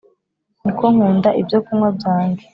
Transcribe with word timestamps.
Niko 0.63 0.85
nkunda 0.93 1.29
ibyo 1.41 1.57
kunywa 1.65 1.89
byange 1.97 2.43